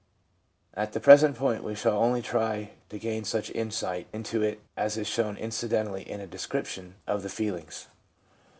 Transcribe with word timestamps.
At 0.73 0.93
the 0.93 0.99
present 0.99 1.35
point 1.37 1.63
we 1.63 1.75
shall 1.75 1.95
only 1.99 2.23
try 2.23 2.71
to 2.89 2.97
gain 2.97 3.23
such 3.23 3.51
insight 3.51 4.07
into 4.11 4.41
it 4.41 4.59
as 4.75 4.97
is 4.97 5.05
shown 5.05 5.37
incidentally 5.37 6.01
in 6.09 6.19
a 6.19 6.25
description 6.25 6.95
of 7.05 7.21
the 7.21 7.29
feelings. 7.29 7.85